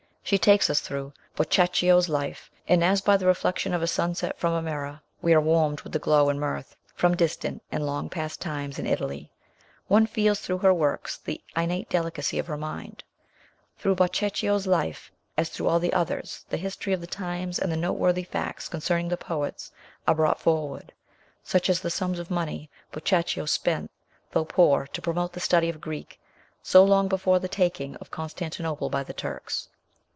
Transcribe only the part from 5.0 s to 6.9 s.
we are warmed with the glow and mirth